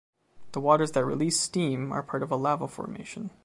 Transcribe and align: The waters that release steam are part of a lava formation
The 0.53 0.59
waters 0.59 0.93
that 0.93 1.05
release 1.05 1.39
steam 1.39 1.91
are 1.93 2.01
part 2.01 2.23
of 2.23 2.31
a 2.31 2.35
lava 2.35 2.67
formation 2.67 3.29